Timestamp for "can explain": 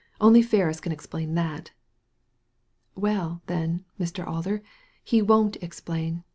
0.79-1.35